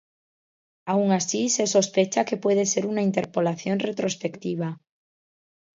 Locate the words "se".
1.55-1.65